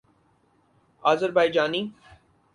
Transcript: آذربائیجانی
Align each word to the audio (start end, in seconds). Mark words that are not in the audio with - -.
آذربائیجانی 1.01 1.93